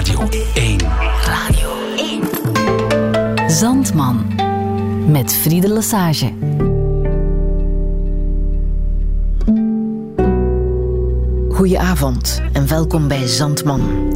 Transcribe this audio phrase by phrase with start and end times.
[0.00, 0.78] Radio 1.
[1.24, 3.50] Radio 1.
[3.50, 4.32] Zandman.
[5.06, 6.32] Met Friede Lesage.
[11.50, 14.12] Goedenavond en welkom bij Zandman.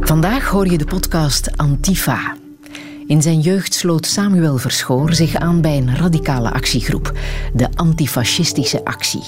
[0.00, 2.36] Vandaag hoor je de podcast Antifa.
[3.06, 7.12] In zijn jeugd sloot Samuel Verschoor zich aan bij een radicale actiegroep,
[7.54, 9.22] de Antifascistische Actie.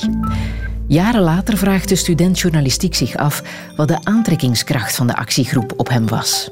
[0.86, 3.42] Jaren later vraagt de student journalistiek zich af
[3.76, 6.50] wat de aantrekkingskracht van de actiegroep op hem was.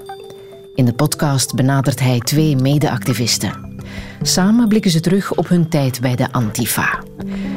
[0.74, 3.78] In de podcast benadert hij twee mede-activisten.
[4.22, 7.02] Samen blikken ze terug op hun tijd bij de Antifa.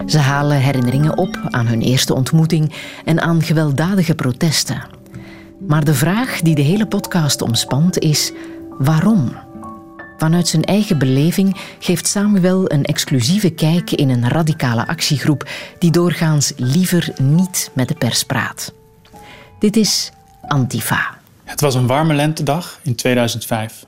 [0.05, 2.73] Ze halen herinneringen op aan hun eerste ontmoeting
[3.05, 4.83] en aan gewelddadige protesten.
[5.67, 8.31] Maar de vraag die de hele podcast omspant is:
[8.77, 9.31] waarom?
[10.23, 15.49] Vanuit zijn eigen beleving geeft Samuel een exclusieve kijk in een radicale actiegroep
[15.79, 18.73] die doorgaans liever niet met de pers praat.
[19.59, 20.11] Dit is
[20.47, 21.17] Antifa.
[21.43, 23.85] Het was een warme lentedag in 2005.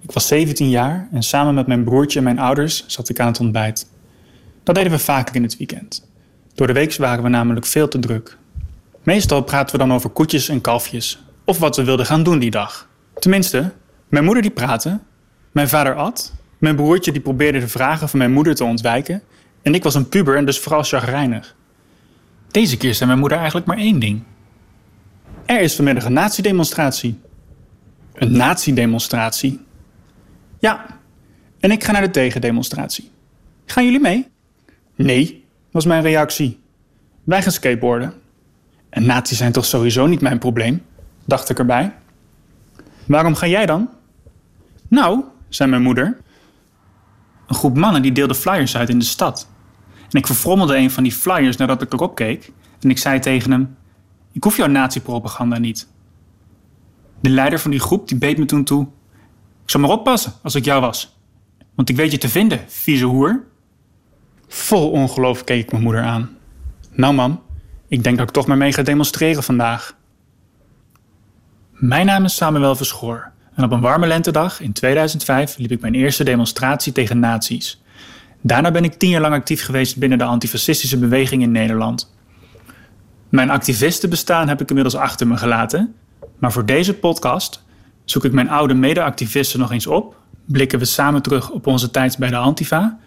[0.00, 3.26] Ik was 17 jaar en samen met mijn broertje en mijn ouders zat ik aan
[3.26, 3.86] het ontbijt.
[4.62, 6.08] Dat deden we vaker in het weekend.
[6.54, 8.36] Door de week waren we namelijk veel te druk.
[9.02, 12.50] Meestal praten we dan over koetjes en kalfjes of wat we wilden gaan doen die
[12.50, 12.88] dag.
[13.14, 13.72] Tenminste,
[14.08, 15.00] mijn moeder die praatte
[15.52, 16.32] mijn vader at.
[16.58, 19.22] Mijn broertje die probeerde de vragen van mijn moeder te ontwijken.
[19.62, 21.56] En ik was een puber en dus vooral chagrijnig.
[22.50, 24.22] Deze keer zei mijn moeder eigenlijk maar één ding.
[25.44, 27.20] Er is vanmiddag een natiedemonstratie.
[28.14, 29.60] Een natiedemonstratie?
[30.58, 30.86] Ja,
[31.60, 33.10] en ik ga naar de tegendemonstratie.
[33.66, 34.26] Gaan jullie mee?
[34.94, 36.60] Nee, was mijn reactie.
[37.24, 38.14] Wij gaan skateboarden.
[38.88, 40.82] En nazi's zijn toch sowieso niet mijn probleem,
[41.24, 41.92] dacht ik erbij.
[43.06, 43.90] Waarom ga jij dan?
[44.88, 46.16] Nou, zei mijn moeder.
[47.46, 49.48] Een groep mannen die deelde flyers uit in de stad.
[50.10, 52.52] En ik verfrommelde een van die flyers nadat ik erop keek.
[52.80, 53.76] En ik zei tegen hem:
[54.32, 55.88] Ik hoef jouw nazi-propaganda niet.
[57.20, 58.86] De leider van die groep die beet me toen toe:
[59.62, 61.16] Ik zou maar oppassen als ik jou was.
[61.74, 63.44] Want ik weet je te vinden, vieze hoer.
[64.48, 66.30] Vol ongeloof keek ik mijn moeder aan.
[66.90, 67.42] Nou, mam,
[67.88, 69.96] ik denk dat ik toch maar mee ga demonstreren vandaag.
[71.70, 73.32] Mijn naam is Samuel Verschoor.
[73.54, 77.82] En op een warme lentedag in 2005 liep ik mijn eerste demonstratie tegen nazi's.
[78.40, 82.12] Daarna ben ik tien jaar lang actief geweest binnen de antifascistische beweging in Nederland.
[83.28, 85.94] Mijn activistenbestaan heb ik inmiddels achter me gelaten,
[86.38, 87.64] maar voor deze podcast
[88.04, 92.18] zoek ik mijn oude mede-activisten nog eens op, blikken we samen terug op onze tijd
[92.18, 92.98] bij de Antifa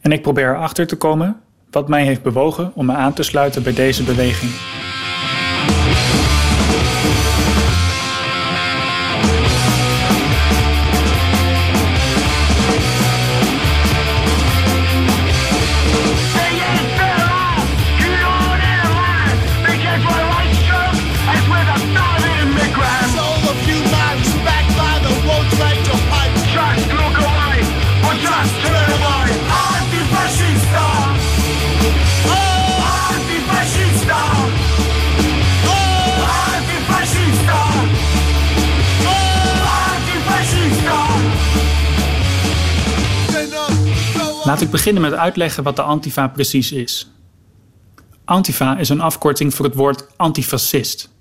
[0.00, 1.36] en ik probeer erachter te komen
[1.70, 4.52] wat mij heeft bewogen om me aan te sluiten bij deze beweging.
[44.54, 47.10] Laat ik beginnen met uitleggen wat de Antifa precies is.
[48.24, 51.12] Antifa is een afkorting voor het woord antifascist.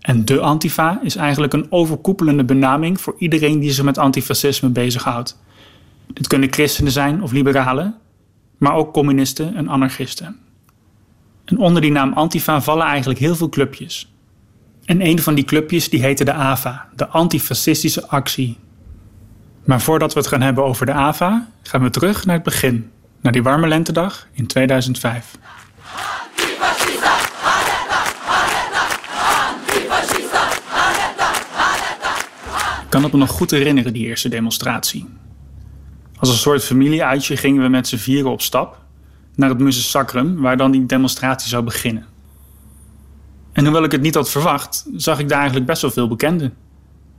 [0.00, 5.38] En de Antifa is eigenlijk een overkoepelende benaming voor iedereen die zich met antifascisme bezighoudt.
[6.06, 7.94] Dit kunnen christenen zijn of liberalen,
[8.58, 10.36] maar ook communisten en anarchisten.
[11.44, 14.12] En onder die naam Antifa vallen eigenlijk heel veel clubjes.
[14.84, 18.56] En een van die clubjes die heette de AVA, de Antifascistische Actie.
[19.68, 22.90] Maar voordat we het gaan hebben over de AVA, gaan we terug naar het begin,
[23.20, 25.38] naar die warme lentedag in 2005.
[32.82, 35.06] Ik kan het me nog goed herinneren, die eerste demonstratie.
[36.18, 38.78] Als een soort familieuitje gingen we met z'n vieren op stap
[39.34, 42.06] naar het Muze Sacrum, waar dan die demonstratie zou beginnen.
[43.52, 46.54] En hoewel ik het niet had verwacht, zag ik daar eigenlijk best wel veel bekenden.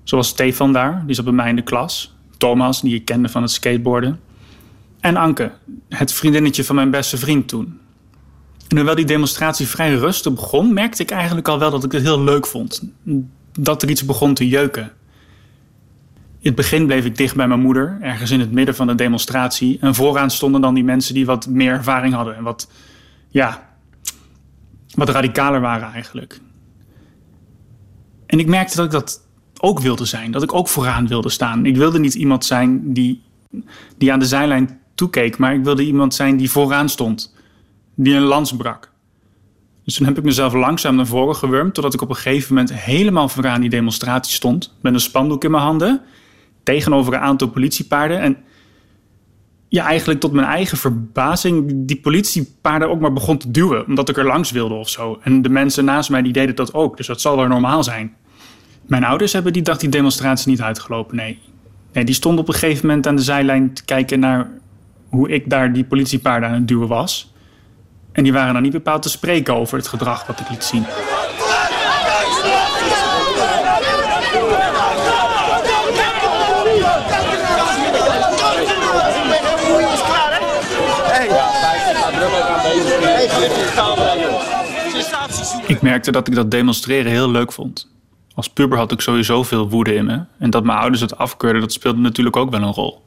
[0.03, 2.17] Zoals Stefan daar, die zat bij mij in de klas.
[2.39, 4.19] Thomas, die ik kende van het skateboarden.
[4.99, 5.51] En Anke,
[5.89, 7.79] het vriendinnetje van mijn beste vriend toen.
[8.67, 12.01] En hoewel die demonstratie vrij rustig begon, merkte ik eigenlijk al wel dat ik het
[12.01, 12.83] heel leuk vond.
[13.51, 14.83] Dat er iets begon te jeuken.
[16.41, 18.95] In het begin bleef ik dicht bij mijn moeder, ergens in het midden van de
[18.95, 19.77] demonstratie.
[19.81, 22.71] En vooraan stonden dan die mensen die wat meer ervaring hadden en wat,
[23.29, 23.69] ja,
[24.95, 26.39] wat radicaler waren eigenlijk.
[28.25, 29.27] En ik merkte dat ik dat
[29.61, 30.31] ook wilde zijn.
[30.31, 31.65] Dat ik ook vooraan wilde staan.
[31.65, 33.21] Ik wilde niet iemand zijn die,
[33.97, 37.35] die aan de zijlijn toekeek, maar ik wilde iemand zijn die vooraan stond.
[37.95, 38.91] Die een lans brak.
[39.83, 42.73] Dus toen heb ik mezelf langzaam naar voren gewurmd, totdat ik op een gegeven moment
[42.73, 46.01] helemaal vooraan die demonstratie stond, met een spandoek in mijn handen,
[46.63, 48.19] tegenover een aantal politiepaarden.
[48.19, 48.37] En
[49.67, 54.17] ja, eigenlijk tot mijn eigen verbazing die politiepaarden ook maar begon te duwen, omdat ik
[54.17, 55.19] er langs wilde of zo.
[55.23, 58.15] En de mensen naast mij die deden dat ook, dus dat zal wel normaal zijn.
[58.89, 61.39] Mijn ouders hebben die dag die demonstratie niet uitgelopen, nee.
[61.93, 64.49] Nee, die stonden op een gegeven moment aan de zijlijn te kijken naar
[65.09, 67.33] hoe ik daar die politiepaarden aan het duwen was.
[68.11, 70.85] En die waren dan niet bepaald te spreken over het gedrag wat ik liet zien.
[85.67, 87.98] Ik merkte dat ik dat demonstreren heel leuk vond.
[88.39, 90.23] Als puber had ik sowieso veel woede in me.
[90.37, 93.01] En dat mijn ouders het afkeurden, dat speelde natuurlijk ook wel een rol.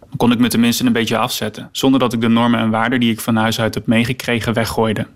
[0.00, 3.00] Dan kon ik me tenminste een beetje afzetten, zonder dat ik de normen en waarden
[3.00, 5.06] die ik van huis uit heb meegekregen weggooide.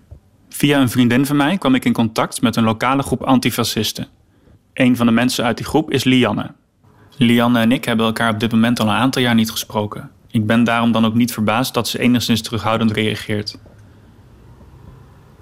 [0.49, 4.07] Via een vriendin van mij kwam ik in contact met een lokale groep antifascisten.
[4.73, 6.51] Een van de mensen uit die groep is Lianne.
[7.15, 10.11] Lianne en ik hebben elkaar op dit moment al een aantal jaar niet gesproken.
[10.31, 13.59] Ik ben daarom dan ook niet verbaasd dat ze enigszins terughoudend reageert.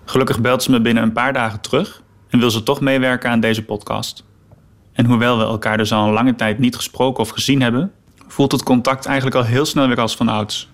[0.05, 2.03] Gelukkig belt ze me binnen een paar dagen terug
[2.35, 4.23] en wil ze toch meewerken aan deze podcast.
[4.93, 7.91] En hoewel we elkaar dus al een lange tijd niet gesproken of gezien hebben,
[8.27, 10.69] voelt het contact eigenlijk al heel snel weer als van ouds.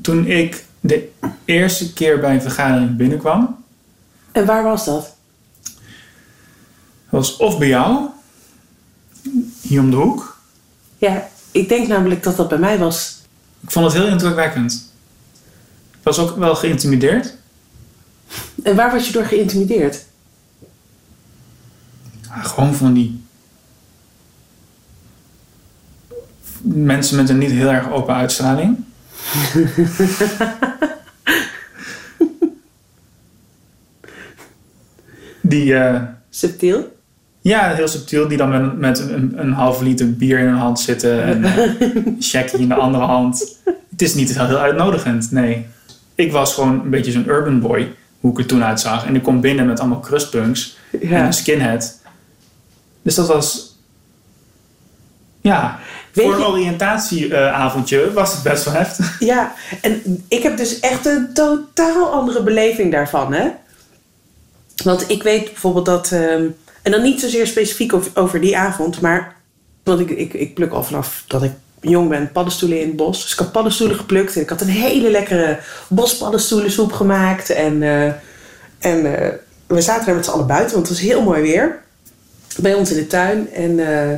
[0.00, 1.08] Toen ik de
[1.44, 3.64] eerste keer bij een vergadering binnenkwam.
[4.32, 5.16] En waar was dat?
[7.08, 8.08] was of bij jou,
[9.60, 10.38] hier om de hoek.
[10.98, 13.22] Ja, ik denk namelijk dat dat bij mij was.
[13.60, 14.92] Ik vond het heel indrukwekkend.
[15.90, 17.34] Ik was ook wel geïntimideerd.
[18.62, 20.04] En waar was je door geïntimideerd?
[22.42, 23.22] Gewoon van die
[26.64, 28.84] mensen met een niet heel erg open uitstraling.
[35.40, 35.72] die.
[35.72, 36.92] Uh, subtiel?
[37.40, 38.28] Ja, heel subtiel.
[38.28, 41.44] Die dan met, met een, een halve liter bier in hun hand zitten en
[42.06, 43.58] een checkje in de andere hand.
[43.90, 45.66] Het is niet heel, heel uitnodigend, nee.
[46.14, 49.06] Ik was gewoon een beetje zo'n urban boy, hoe ik er toen uitzag.
[49.06, 52.02] En ik kom binnen met allemaal crustpunks en een skinhead.
[53.04, 53.76] Dus dat was.
[55.40, 55.78] Ja,
[56.12, 59.16] voor een oriëntatieavondje was het best wel heftig.
[59.20, 63.50] Ja, en ik heb dus echt een totaal andere beleving daarvan, hè?
[64.84, 66.12] Want ik weet bijvoorbeeld dat.
[66.12, 66.46] Ehm,
[66.82, 69.36] en dan niet zozeer specifiek over die avond, maar.
[69.82, 73.22] Want ik, ik, ik pluk al vanaf dat ik jong ben paddenstoelen in het bos.
[73.22, 75.58] Dus ik had paddenstoelen geplukt en ik had een hele lekkere
[75.88, 77.50] bospaddenstoelensoep gemaakt.
[77.50, 78.04] En, uh,
[78.78, 79.28] en uh,
[79.66, 81.82] we zaten er met z'n allen buiten, want het was heel mooi weer
[82.56, 83.52] bij ons in de tuin.
[83.52, 84.12] En uh,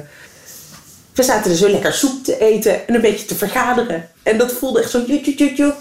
[1.15, 4.09] we zaten er zo lekker soep te eten en een beetje te vergaderen.
[4.23, 5.55] En dat voelde echt zo jutje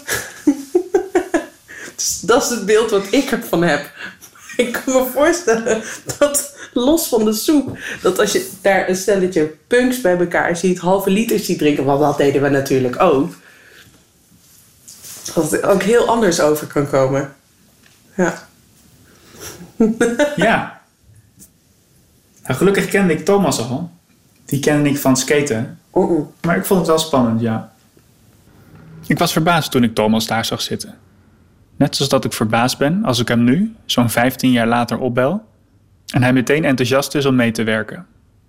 [1.96, 3.90] dus dat is het beeld wat ik ervan heb.
[4.56, 5.82] Ik kan me voorstellen
[6.18, 10.78] dat los van de soep, dat als je daar een stelletje punks bij elkaar ziet,
[10.78, 13.34] halve liters ziet drinken, want dat deden we natuurlijk ook,
[15.34, 17.34] dat het ook heel anders over kan komen.
[18.14, 18.48] Ja.
[20.36, 20.74] Ja.
[22.46, 23.90] Nou, gelukkig kende ik Thomas al.
[24.44, 25.78] Die kende ik van skaten.
[25.90, 27.72] Oh, Maar ik vond het wel spannend, ja.
[29.06, 30.94] Ik was verbaasd toen ik Thomas daar zag zitten.
[31.76, 35.44] Net zoals dat ik verbaasd ben als ik hem nu, zo'n 15 jaar later, opbel
[36.06, 38.06] en hij meteen enthousiast is om mee te werken.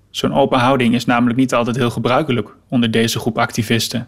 [0.09, 4.07] Zo'n open houding is namelijk niet altijd heel gebruikelijk onder deze groep activisten.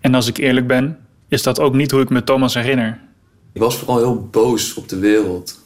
[0.00, 3.00] En als ik eerlijk ben, is dat ook niet hoe ik me Thomas herinner.
[3.52, 5.60] Ik was vooral heel boos op de wereld.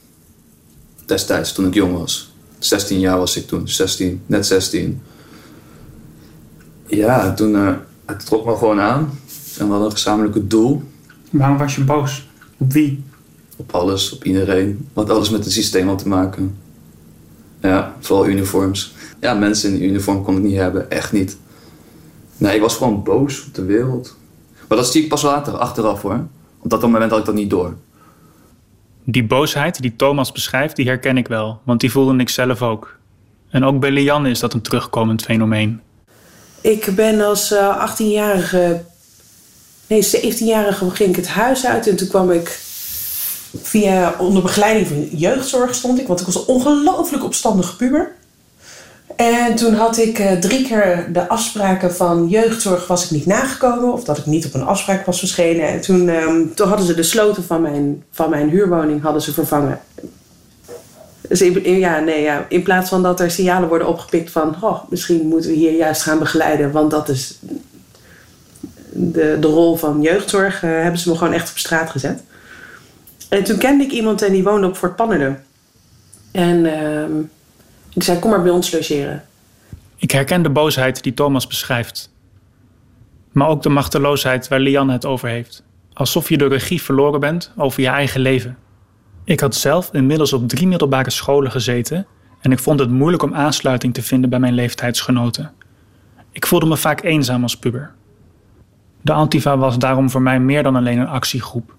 [1.06, 2.29] Destijds, toen ik jong was.
[2.60, 5.00] 16 jaar was ik toen, 16, net 16.
[6.86, 7.72] Ja, toen uh,
[8.04, 9.10] het trok me gewoon aan.
[9.58, 10.82] En we hadden een gezamenlijk doel.
[11.30, 12.28] Waarom was je boos?
[12.56, 13.04] Op wie?
[13.56, 14.88] Op alles, op iedereen.
[14.92, 16.56] Wat alles met het systeem had te maken.
[17.60, 18.94] Ja, vooral uniforms.
[19.20, 21.36] Ja, mensen in uniform kon ik niet hebben, echt niet.
[22.36, 24.16] Nee, ik was gewoon boos op de wereld.
[24.68, 26.26] Maar dat zie ik pas later, achteraf hoor.
[26.58, 27.74] Op dat moment had ik dat niet door.
[29.10, 32.98] Die boosheid die Thomas beschrijft, die herken ik wel, want die voelde ik zelf ook.
[33.50, 35.80] En ook bij Lianne is dat een terugkomend fenomeen.
[36.60, 38.84] Ik ben als 18-jarige,
[39.86, 42.58] nee 17-jarige ging ik het huis uit en toen kwam ik
[43.62, 48.12] via onder begeleiding van jeugdzorg stond ik, want ik was een ongelooflijk opstandige puber.
[49.16, 53.92] En toen had ik uh, drie keer de afspraken van jeugdzorg was ik niet nagekomen.
[53.92, 55.68] Of dat ik niet op een afspraak was verschenen.
[55.68, 59.32] En toen, um, toen hadden ze de sloten van mijn, van mijn huurwoning hadden ze
[59.32, 59.80] vervangen.
[61.28, 64.56] Dus in, ja, nee, ja, in plaats van dat er signalen worden opgepikt van...
[64.60, 66.72] Oh, misschien moeten we hier juist gaan begeleiden.
[66.72, 67.38] Want dat is
[68.92, 70.62] de, de rol van jeugdzorg.
[70.62, 72.22] Uh, hebben ze me gewoon echt op straat gezet.
[73.28, 75.42] En toen kende ik iemand en die woonde op Fort Pannerden.
[76.30, 77.12] En ehm,
[77.92, 79.24] ik zei, kom maar bij ons logeren.
[79.96, 82.10] Ik herken de boosheid die Thomas beschrijft.
[83.32, 85.62] Maar ook de machteloosheid waar Lianne het over heeft.
[85.92, 88.58] Alsof je de regie verloren bent over je eigen leven.
[89.24, 92.06] Ik had zelf inmiddels op drie middelbare scholen gezeten
[92.40, 95.52] en ik vond het moeilijk om aansluiting te vinden bij mijn leeftijdsgenoten.
[96.32, 97.92] Ik voelde me vaak eenzaam als puber.
[99.02, 101.74] De Antifa was daarom voor mij meer dan alleen een actiegroep.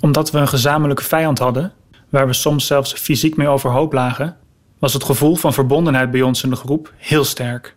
[0.00, 1.72] Omdat we een gezamenlijke vijand hadden,
[2.08, 4.36] waar we soms zelfs fysiek mee overhoop lagen,
[4.80, 7.74] was het gevoel van verbondenheid bij ons in de groep heel sterk.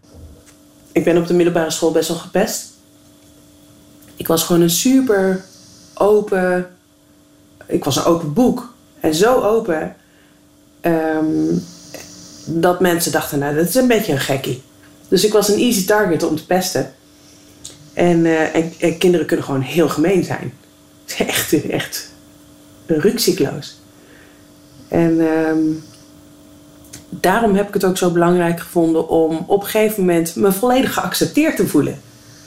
[0.91, 2.71] Ik ben op de middelbare school best wel gepest.
[4.15, 5.45] Ik was gewoon een super
[5.93, 6.69] open.
[7.65, 8.73] Ik was een open boek.
[8.99, 9.95] En zo open.
[10.81, 11.57] ehm,
[12.45, 14.61] dat mensen dachten, nou, dat is een beetje een gekkie.
[15.07, 16.93] Dus ik was een easy target om te pesten.
[17.93, 20.53] En, eh, en, en kinderen kunnen gewoon heel gemeen zijn.
[21.17, 22.11] Echt, echt
[22.85, 23.79] rukzichtloos.
[24.87, 25.59] En ehm,
[27.23, 30.93] daarom heb ik het ook zo belangrijk gevonden om op een gegeven moment me volledig
[30.93, 32.01] geaccepteerd te voelen.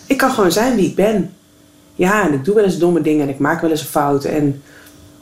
[0.07, 1.35] Ik kan gewoon zijn wie ik ben.
[1.95, 4.25] Ja, en ik doe wel eens domme dingen en ik maak wel eens een fout.
[4.25, 4.63] En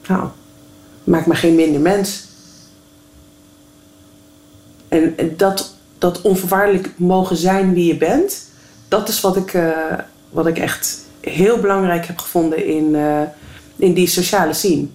[0.08, 0.28] nou,
[1.04, 2.26] maak me geen minder mens.
[4.88, 8.44] En, dat, dat onvoorwaardelijk mogen zijn wie je bent,
[8.88, 9.99] dat is wat ik, eh,
[10.30, 13.23] wat ik echt heel belangrijk heb gevonden in, eh,
[13.76, 14.87] in die sociale scene.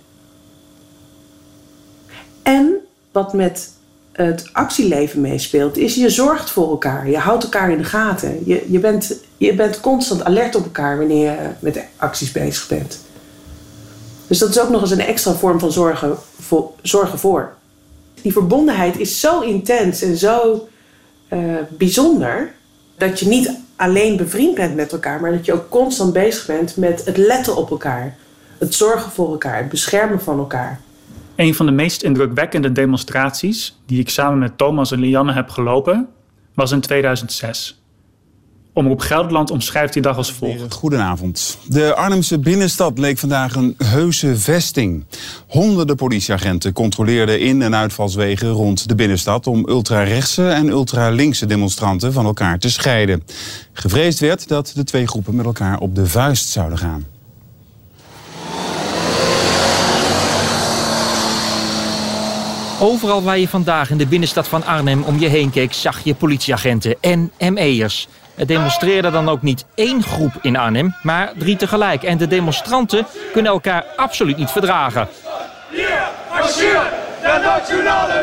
[2.44, 2.75] En
[3.12, 3.78] wat met
[4.26, 7.10] het actieleven meespeelt, is je zorgt voor elkaar.
[7.10, 8.42] Je houdt elkaar in de gaten.
[8.46, 13.00] Je, je, bent, je bent constant alert op elkaar wanneer je met acties bezig bent.
[14.28, 16.72] Dus dat is ook nog eens een extra vorm van zorgen voor.
[16.82, 17.54] Zorgen voor.
[18.22, 20.68] Die verbondenheid is zo intens en zo
[21.28, 22.52] eh, bijzonder
[22.98, 26.78] dat je niet alleen bevriend bent met elkaar, maar dat je ook constant bezig bent
[26.78, 28.16] met het letten op elkaar,
[28.58, 30.80] het zorgen voor elkaar, het beschermen van elkaar.
[31.39, 36.08] Een van de meest indrukwekkende demonstraties die ik samen met Thomas en Lianne heb gelopen,
[36.53, 37.81] was in 2006.
[38.74, 40.74] Omroep Gelderland omschrijft die dag als volgt.
[40.74, 41.58] Goedenavond.
[41.67, 45.05] De Arnhemse binnenstad leek vandaag een heuse vesting.
[45.48, 52.25] Honderden politieagenten controleerden in- en uitvalswegen rond de binnenstad om ultrarechtse en ultralinkse demonstranten van
[52.25, 53.24] elkaar te scheiden.
[53.74, 57.19] Gevreesd werd dat de twee groepen met elkaar op de vuist zouden gaan.
[62.81, 66.15] Overal waar je vandaag in de binnenstad van Arnhem om je heen keek, zag je
[66.15, 68.07] politieagenten en ME'ers.
[68.36, 72.03] Het demonstreerde dan ook niet één groep in Arnhem, maar drie tegelijk.
[72.03, 75.07] En de demonstranten kunnen elkaar absoluut niet verdragen.
[75.69, 75.88] Hier
[77.21, 78.13] de nationale.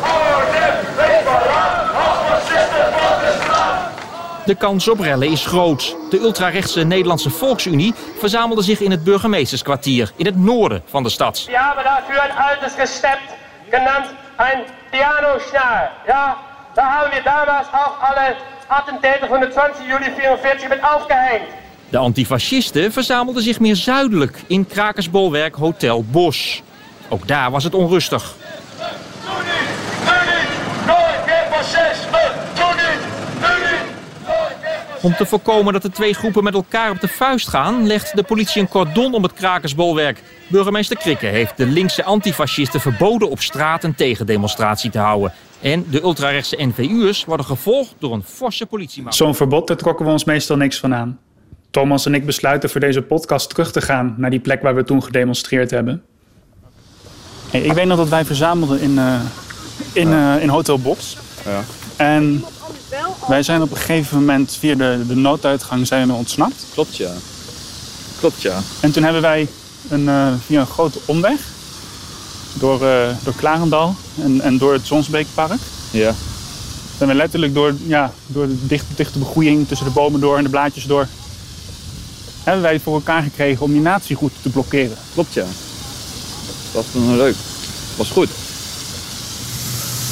[0.00, 3.88] Arnhem, weet waaraan, als fascisten van de straat.
[4.48, 5.96] De kans op rellen is groot.
[6.10, 11.44] De ultrarechtse Nederlandse Volksunie verzamelde zich in het burgemeesterskwartier in het noorden van de stad.
[11.46, 13.28] Wir haben dafür ein altes Gestept
[13.70, 15.90] genannt, ein Pianoschnall.
[16.06, 16.36] Ja,
[16.74, 18.36] da haben wir damals auch alle
[18.68, 21.48] Attentäter von der 20 Juli 44 mit aufgehängt.
[21.88, 26.62] De antifascisten verzamelden zich meer zuidelijk in krakersbolwerk Hotel Bos.
[27.08, 28.34] Ook daar was het onrustig.
[29.24, 29.68] Doe niet,
[30.04, 32.32] doe niet, nooit meer fascisme.
[32.54, 33.02] Doe niet,
[33.40, 34.87] doe niet, nooit meer fascisme.
[35.02, 38.22] Om te voorkomen dat de twee groepen met elkaar op de vuist gaan, legt de
[38.22, 40.22] politie een cordon om het krakersbolwerk.
[40.48, 45.32] Burgemeester Krikke heeft de linkse antifascisten verboden op straat een tegendemonstratie te houden.
[45.60, 49.16] En de ultrarechtse NVU'ers worden gevolgd door een forse politiemacht.
[49.16, 51.18] Zo'n verbod, daar trokken we ons meestal niks van aan.
[51.70, 54.84] Thomas en ik besluiten voor deze podcast terug te gaan naar die plek waar we
[54.84, 56.02] toen gedemonstreerd hebben.
[57.50, 59.20] Hey, ik weet nog dat wij verzamelden in, eh,
[59.92, 61.16] in, eh, in Hotel Box.
[61.44, 61.62] Ja.
[61.96, 62.44] En
[63.28, 66.64] wij zijn op een gegeven moment via de, de nooduitgang zijn we ontsnapt.
[66.72, 67.12] Klopt ja.
[68.18, 68.60] Klopt ja.
[68.80, 69.48] En toen hebben wij
[69.88, 71.40] een, eh, via een grote omweg
[72.54, 75.60] door, eh, door Klarendal en, en door het Zonsbeekpark.
[75.90, 76.14] Ja.
[76.96, 80.42] Zijn we letterlijk door, ja, door de dichte, dichte begroeiing tussen de bomen door en
[80.44, 81.06] de blaadjes door.
[82.44, 84.96] Hebben wij voor elkaar gekregen om die natieroute te blokkeren.
[85.14, 85.44] Klopt ja.
[86.72, 87.36] Dat was leuk.
[87.96, 88.28] Was goed.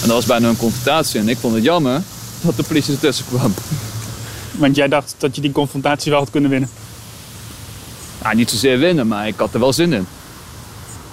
[0.03, 2.03] En dat was bijna een confrontatie en ik vond het jammer
[2.41, 3.55] dat de politie ertussen kwam.
[4.51, 6.69] Want jij dacht dat je die confrontatie wel had kunnen winnen.
[8.23, 10.07] Ja, niet zozeer winnen, maar ik had er wel zin in.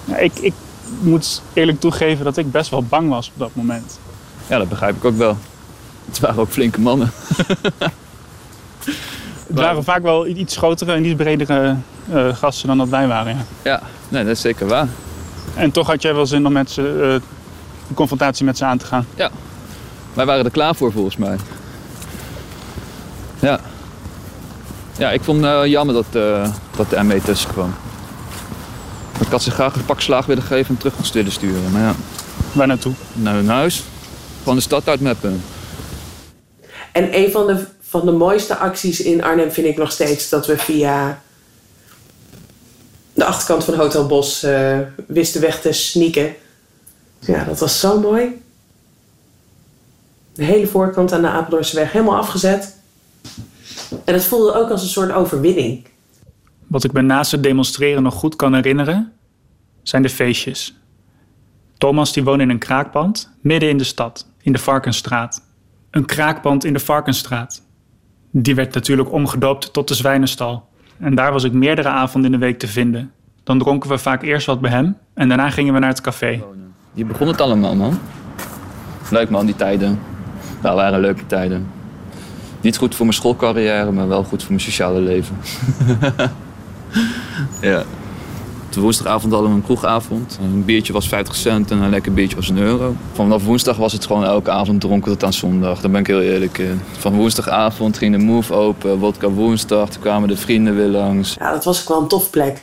[0.04, 0.52] Ja, ik, ik
[1.00, 3.98] moet eerlijk toegeven dat ik best wel bang was op dat moment.
[4.46, 5.38] Ja, dat begrijp ik ook wel.
[6.06, 7.10] Het waren ook flinke mannen.
[9.46, 11.76] Het waren vaak wel iets grotere en iets bredere
[12.12, 13.36] eh, gasten dan dat wij waren.
[13.36, 13.44] Ja.
[13.62, 14.88] Ja, nee, dat is zeker waar.
[15.54, 17.12] En toch had jij wel zin om met ze, eh,
[17.88, 19.06] een confrontatie met ze aan te gaan.
[19.14, 19.30] Ja.
[20.14, 21.36] Wij waren er klaar voor volgens mij.
[23.40, 23.60] Ja.
[24.98, 27.74] Ja, ik vond het jammer dat, eh, dat de ME tussen kwam.
[29.20, 31.72] Ik had ze graag een pak slaag willen geven en terug willen sturen.
[31.72, 31.94] Maar ja.
[32.52, 32.92] Waar naartoe?
[33.12, 33.82] Naar hun huis.
[34.38, 35.42] Gewoon de stad uitmappen.
[36.92, 40.46] En een van de, van de mooiste acties in Arnhem vind ik nog steeds dat
[40.46, 41.22] we via
[43.14, 46.34] de achterkant van Hotel Bos eh, wisten weg te sneaken.
[47.18, 48.42] Ja, dat was zo mooi.
[50.34, 52.80] De hele voorkant aan de Apeldoornseweg helemaal afgezet.
[54.04, 55.86] En het voelde ook als een soort overwinning.
[56.66, 59.12] Wat ik me naast het demonstreren nog goed kan herinneren,
[59.82, 60.78] zijn de feestjes.
[61.78, 65.42] Thomas die woonde in een kraakpand midden in de stad, in de Varkenstraat.
[65.90, 67.62] Een kraakpand in de Varkenstraat.
[68.30, 70.68] Die werd natuurlijk omgedoopt tot de Zwijnenstal.
[70.98, 73.12] En daar was ik meerdere avonden in de week te vinden.
[73.44, 76.42] Dan dronken we vaak eerst wat bij hem en daarna gingen we naar het café.
[76.94, 77.98] Hier begon het allemaal, man.
[79.10, 79.98] Leuk man, die tijden.
[80.64, 81.66] Dat waren leuke tijden.
[82.60, 85.36] Niet goed voor mijn schoolcarrière, maar wel goed voor mijn sociale leven.
[87.60, 87.82] ja.
[88.70, 90.38] De woensdagavond hadden we een kroegavond.
[90.42, 92.96] Een biertje was 50 cent en een lekker biertje was een euro.
[93.12, 95.80] Vanaf woensdag was het gewoon elke avond dronken tot aan zondag.
[95.80, 96.80] Daar ben ik heel eerlijk in.
[96.98, 99.88] Van woensdagavond ging de move open, wodka woensdag.
[99.88, 101.36] Toen kwamen de vrienden weer langs.
[101.38, 102.62] Ja, dat was ook wel een tof plek.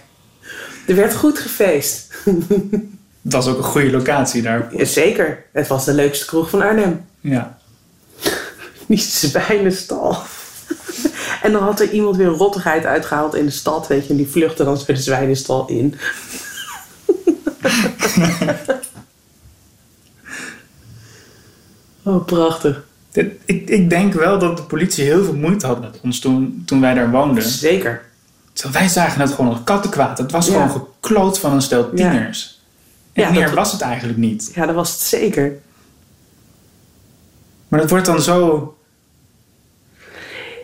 [0.88, 2.14] Er werd goed gefeest.
[3.24, 4.70] Het was ook een goede locatie daar.
[4.78, 5.44] Zeker.
[5.52, 7.06] Het was de leukste kroeg van Arnhem.
[7.20, 7.60] Ja.
[8.92, 10.18] Die zwijnenstal.
[11.44, 14.10] en dan had er iemand weer rottigheid uitgehaald in de stad, weet je.
[14.10, 15.96] En die vluchtte dan weer de zwijnenstal in.
[22.04, 22.84] oh, prachtig.
[23.12, 26.82] Ik, ik denk wel dat de politie heel veel moeite had met ons toen, toen
[26.82, 27.44] wij daar woonden.
[27.44, 28.02] Zeker.
[28.54, 30.18] Terwijl wij zagen het gewoon als kattenkwaad.
[30.18, 30.52] Het was Ja.
[30.68, 30.70] gewoon
[31.00, 32.12] gekloot van een stel Ja.
[32.12, 32.62] tieners.
[33.14, 34.52] En Ja, meer dat- was het eigenlijk niet.
[34.56, 35.54] Ja, dat was het zeker.
[37.68, 38.76] Maar dat wordt dan zo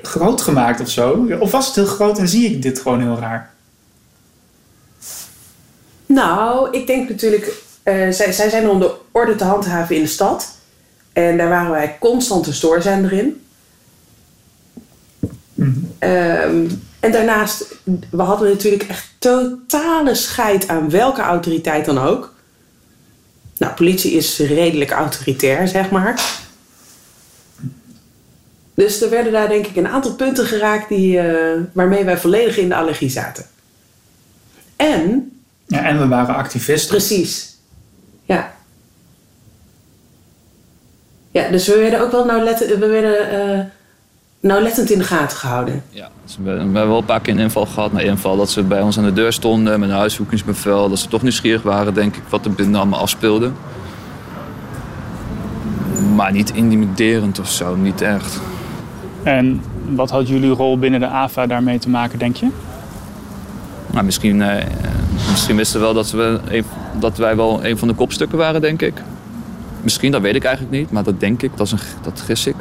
[0.07, 1.27] groot gemaakt of zo.
[1.39, 3.53] Of was het heel groot en zie ik dit gewoon heel raar?
[6.05, 10.07] Nou, ik denk natuurlijk, eh, zij, zij zijn om de orde te handhaven in de
[10.07, 10.55] stad.
[11.13, 13.41] En daar waren wij constant een stoorzender in.
[15.99, 16.65] Ehm,
[16.99, 17.65] en daarnaast,
[18.09, 22.33] we hadden natuurlijk echt totale scheid aan welke autoriteit dan ook.
[23.57, 26.21] Nou, politie is redelijk autoritair, zeg maar.
[28.77, 32.57] Dus er werden daar denk ik een aantal punten geraakt die, eh, waarmee wij volledig
[32.57, 33.45] in de allergie zaten.
[34.75, 35.31] En
[35.67, 36.89] Ja, en we waren activisten.
[36.89, 37.57] Precies.
[38.25, 38.53] Ja.
[41.31, 43.65] Ja, dus we werden ook wel nauwlettend, we werden, eh,
[44.39, 45.83] nauwlettend in de gaten gehouden.
[45.89, 47.91] Ja, dus we, we hebben wel een paar keer een inval gehad.
[47.91, 50.89] Na inval dat ze bij ons aan de deur stonden met een huiszoekingsbevel.
[50.89, 53.51] Dat ze toch nieuwsgierig waren, denk ik, wat er binnen allemaal afspeelde.
[56.15, 58.39] Maar niet intimiderend of zo, niet echt.
[59.27, 59.61] En
[59.95, 62.47] wat had jullie rol binnen de AVA daarmee te maken, denk je?
[63.93, 64.65] Maar misschien, eh,
[65.29, 66.65] misschien wisten we wel dat, we een,
[66.99, 69.01] dat wij wel een van de kopstukken waren, denk ik.
[69.81, 72.47] Misschien, dat weet ik eigenlijk niet, maar dat denk ik, dat, is een, dat gis
[72.47, 72.55] ik.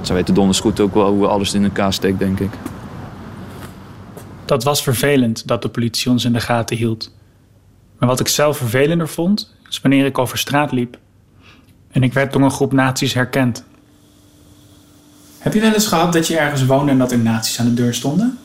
[0.00, 2.50] Ze weten donders goed ook wel hoe alles in elkaar steekt, denk ik.
[4.44, 7.14] Dat was vervelend dat de politie ons in de gaten hield.
[7.98, 10.98] Maar wat ik zelf vervelender vond, is wanneer ik over straat liep.
[11.90, 13.64] En ik werd door een groep nazi's herkend.
[15.46, 17.74] Heb je wel eens gehad dat je ergens woonde en dat er nazi's aan de
[17.74, 18.38] deur stonden?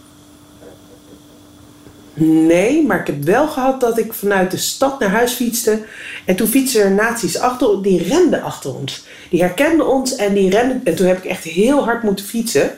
[2.14, 5.86] Nee, maar ik heb wel gehad dat ik vanuit de stad naar huis fietste.
[6.26, 9.04] En toen fietsen er nazi's achter ons, die renden achter ons.
[9.30, 10.82] Die herkenden ons en die renden.
[10.84, 12.72] En toen heb ik echt heel hard moeten fietsen.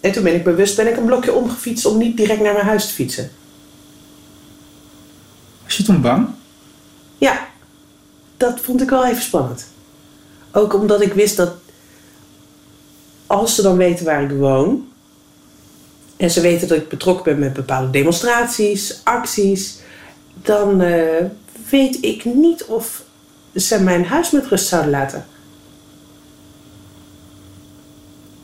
[0.00, 2.66] En toen ben ik bewust ben ik een blokje omgefietst om niet direct naar mijn
[2.66, 3.30] huis te fietsen.
[5.64, 6.28] Was je toen bang?
[7.18, 7.48] Ja,
[8.36, 9.66] dat vond ik wel even spannend.
[10.52, 11.52] Ook omdat ik wist dat
[13.30, 14.88] als ze dan weten waar ik woon.
[16.16, 19.80] En ze weten dat ik betrokken ben met bepaalde demonstraties, acties.
[20.42, 21.24] Dan eh,
[21.70, 23.02] weet ik niet of
[23.54, 25.24] ze mijn huis met rust zouden laten.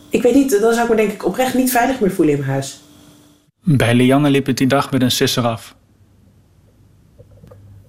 [0.09, 2.41] Ik weet niet, dan zou ik me denk ik oprecht niet veilig meer voelen in
[2.41, 2.81] mijn huis.
[3.63, 5.75] Bij Lianne liep het die dag met een sisser af.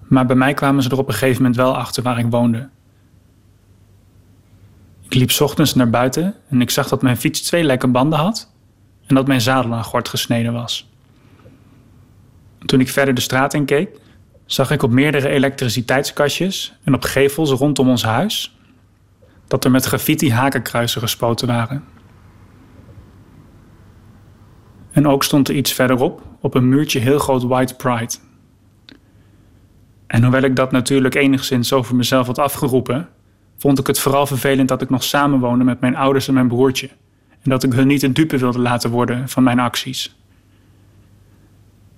[0.08, 2.70] Maar bij mij kwamen ze er op een gegeven moment wel achter waar ik woonde.
[5.08, 8.52] Ik liep ochtends naar buiten en ik zag dat mijn fiets twee lekke banden had
[9.06, 10.90] en dat mijn zadel aan gort gesneden was.
[12.66, 14.00] Toen ik verder de straat in keek,
[14.46, 18.58] zag ik op meerdere elektriciteitskastjes en op gevels rondom ons huis
[19.48, 21.84] dat er met graffiti hakenkruisen gespoten waren.
[24.92, 28.14] En ook stond er iets verderop op een muurtje heel groot White Pride.
[30.08, 33.10] En hoewel ik dat natuurlijk enigszins over mezelf had afgeroepen,
[33.58, 36.90] vond ik het vooral vervelend dat ik nog samenwoonde met mijn ouders en mijn broertje.
[37.42, 40.16] En dat ik hun niet een dupe wilde laten worden van mijn acties.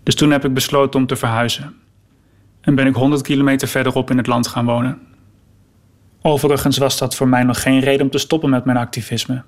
[0.04, 1.76] Dus toen heb ik besloten om te verhuizen.
[2.62, 5.00] en ben ik 100 kilometer verderop in het land gaan wonen.
[6.22, 9.44] Overigens was dat voor mij nog geen reden om te stoppen met mijn activisme.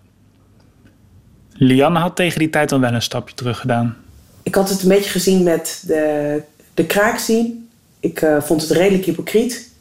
[1.53, 3.97] Lianne had tegen die tijd al wel een stapje terug gedaan.
[4.43, 6.41] Ik had het een beetje gezien met de,
[6.73, 7.69] de kraakzien.
[7.99, 9.71] Ik uh, vond het redelijk hypocriet.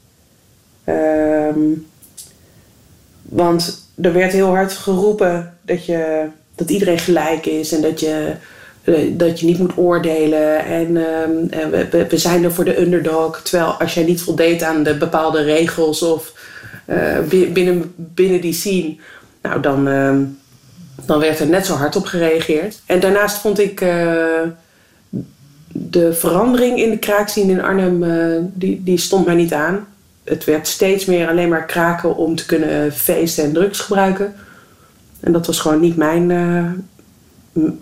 [0.85, 1.87] Um,
[3.31, 8.33] want er werd heel hard geroepen dat, je, dat iedereen gelijk is en dat je,
[8.85, 10.65] eh, dat je niet moet oordelen.
[10.65, 13.43] En, um, we, we, zijn er voor de underdog.
[13.43, 16.33] Terwijl als jij niet voldeed aan de bepaalde regels of
[16.87, 17.19] uh,
[17.53, 18.97] binnen, binnen die scene,
[19.43, 20.17] nou dan, uh,
[21.07, 22.81] dan werd er net zo hard op gereageerd.
[22.87, 23.79] En daarnaast vond ik
[25.73, 29.87] de verandering in de kraakscene in Arnhem, die, die stond mij niet aan
[30.31, 34.35] het werd steeds meer alleen maar kraken om te kunnen feesten en drugs gebruiken.
[35.21, 36.67] En dat was gewoon niet mijn, uh,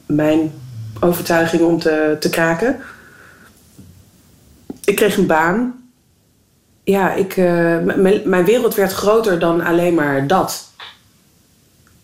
[0.06, 0.52] mijn
[1.00, 2.76] overtuiging om te, te kraken.
[4.84, 5.74] Ik kreeg een baan.
[6.84, 7.78] Ja, ik, uh,
[8.24, 10.70] mijn wereld werd groter dan alleen maar dat.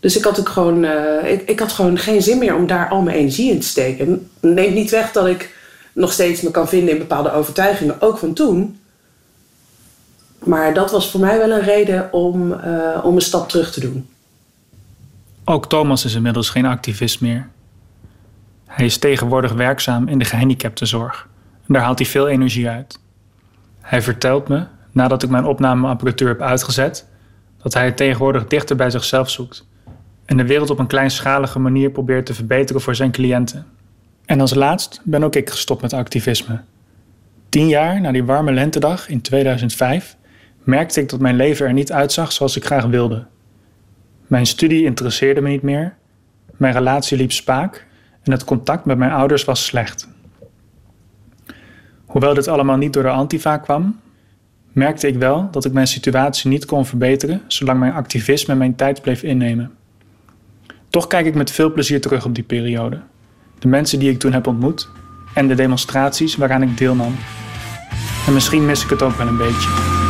[0.01, 2.89] Dus ik had ook gewoon, uh, ik, ik had gewoon geen zin meer om daar
[2.89, 4.31] al mijn energie in te steken.
[4.41, 5.57] Neemt niet weg dat ik
[5.93, 8.79] nog steeds me kan vinden in bepaalde overtuigingen, ook van toen.
[10.45, 13.81] Maar dat was voor mij wel een reden om, uh, om een stap terug te
[13.81, 14.09] doen.
[15.45, 17.49] Ook Thomas is inmiddels geen activist meer.
[18.67, 21.29] Hij is tegenwoordig werkzaam in de gehandicaptenzorg
[21.67, 22.99] en daar haalt hij veel energie uit.
[23.81, 27.07] Hij vertelt me, nadat ik mijn opnameapparatuur heb uitgezet,
[27.63, 29.67] dat hij het tegenwoordig dichter bij zichzelf zoekt
[30.25, 33.67] en de wereld op een kleinschalige manier probeert te verbeteren voor zijn cliënten.
[34.25, 36.61] En als laatst ben ook ik gestopt met activisme.
[37.49, 40.17] Tien jaar na die warme lentedag in 2005
[40.65, 43.27] merkte ik dat mijn leven er niet uitzag zoals ik graag wilde.
[44.27, 45.95] Mijn studie interesseerde me niet meer,
[46.57, 47.87] mijn relatie liep spaak
[48.23, 50.09] en het contact met mijn ouders was slecht.
[52.07, 54.01] Hoewel dit allemaal niet door de antifa kwam,
[54.73, 59.03] merkte ik wel dat ik mijn situatie niet kon verbeteren zolang mijn activisme mijn tijd
[59.03, 59.73] bleef innemen.
[60.89, 63.01] Toch kijk ik met veel plezier terug op die periode,
[63.59, 64.89] de mensen die ik toen heb ontmoet
[65.35, 67.15] en de demonstraties waaraan ik deelnam.
[68.27, 70.04] En misschien mis ik het ook wel een beetje.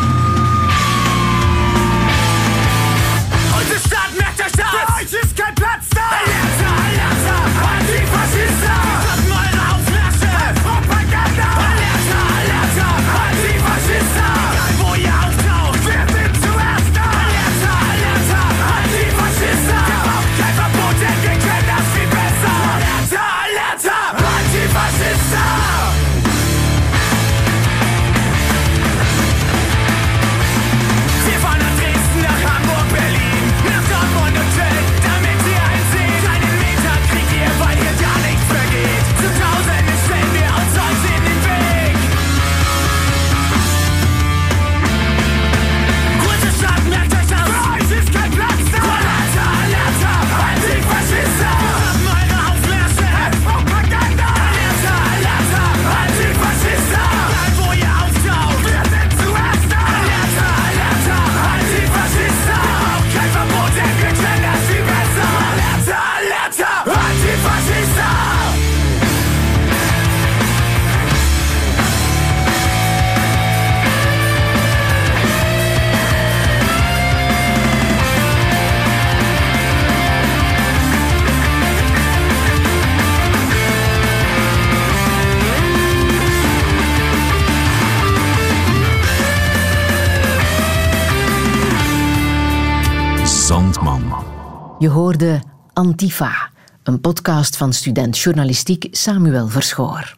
[94.79, 96.51] Je hoorde Antifa,
[96.83, 100.17] een podcast van student journalistiek Samuel Verschoor.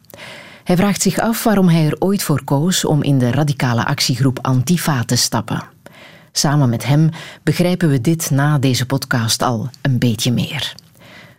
[0.63, 4.39] Hij vraagt zich af waarom hij er ooit voor koos om in de radicale actiegroep
[4.41, 5.63] Antifa te stappen.
[6.31, 7.09] Samen met hem
[7.43, 10.75] begrijpen we dit na deze podcast al een beetje meer.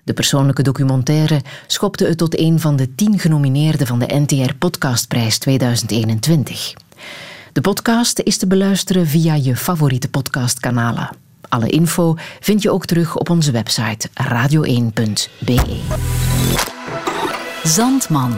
[0.04, 5.38] De persoonlijke documentaire schopte het tot een van de tien genomineerden van de NTR Podcastprijs
[5.38, 6.74] 2021.
[7.52, 11.27] De podcast is te beluisteren via je favoriete podcastkanalen.
[11.48, 15.80] Alle info vind je ook terug op onze website radio1.be.
[17.62, 18.34] Zandman.